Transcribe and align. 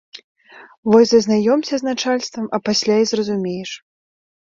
Вось 0.93 1.09
зазнаёмся 1.11 1.75
з 1.81 1.87
начальствам, 1.89 2.45
а 2.59 2.61
пасля 2.71 2.97
і 3.03 3.05
зразумееш. 3.11 3.71